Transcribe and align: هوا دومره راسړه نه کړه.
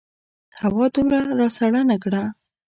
هوا 0.61 0.85
دومره 0.95 1.21
راسړه 1.39 1.81
نه 1.89 1.97
کړه. 2.03 2.23